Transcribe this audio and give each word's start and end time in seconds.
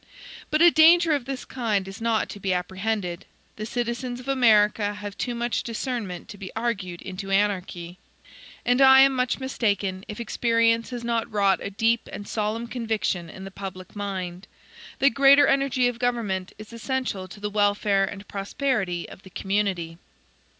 But 0.49 0.63
a 0.63 0.71
danger 0.71 1.11
of 1.11 1.25
this 1.25 1.45
kind 1.45 1.87
is 1.87 2.01
not 2.01 2.27
to 2.29 2.39
be 2.39 2.53
apprehended. 2.53 3.27
The 3.57 3.67
citizens 3.67 4.19
of 4.19 4.27
America 4.27 4.95
have 4.95 5.15
too 5.15 5.35
much 5.35 5.61
discernment 5.61 6.27
to 6.29 6.39
be 6.39 6.51
argued 6.55 7.03
into 7.03 7.29
anarchy. 7.29 7.99
And 8.65 8.81
I 8.81 9.01
am 9.01 9.13
much 9.15 9.39
mistaken, 9.39 10.03
if 10.07 10.19
experience 10.19 10.89
has 10.89 11.03
not 11.03 11.31
wrought 11.31 11.61
a 11.61 11.69
deep 11.69 12.09
and 12.11 12.27
solemn 12.27 12.65
conviction 12.65 13.29
in 13.29 13.43
the 13.43 13.51
public 13.51 13.95
mind, 13.95 14.47
that 14.97 15.11
greater 15.11 15.45
energy 15.45 15.87
of 15.87 15.99
government 15.99 16.51
is 16.57 16.73
essential 16.73 17.27
to 17.27 17.39
the 17.39 17.51
welfare 17.51 18.03
and 18.03 18.27
prosperity 18.27 19.07
of 19.07 19.21
the 19.21 19.29
community. 19.29 19.99